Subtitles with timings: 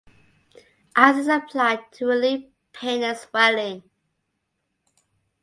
[0.95, 3.83] Ice is applied to relieve pain and swelling.